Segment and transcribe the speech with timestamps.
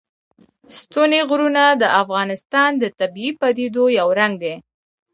[0.77, 4.55] ستوني غرونه د افغانستان د طبیعي پدیدو یو رنګ دی.